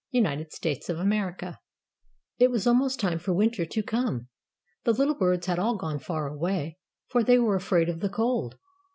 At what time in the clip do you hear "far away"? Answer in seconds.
5.99-6.79